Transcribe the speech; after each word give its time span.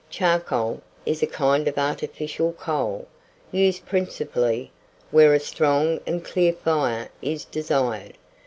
Charcoal 0.09 0.81
is 1.05 1.21
a 1.21 1.27
kind 1.27 1.67
of 1.67 1.77
artificial 1.77 2.53
coal, 2.53 3.07
used 3.51 3.85
principally 3.85 4.71
where 5.11 5.35
a 5.35 5.39
strong 5.39 5.99
and 6.07 6.25
clear 6.25 6.53
fire 6.53 7.09
is 7.21 7.45
desired. 7.45 8.17